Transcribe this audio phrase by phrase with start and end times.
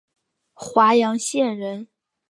[0.55, 1.87] 华阳县人。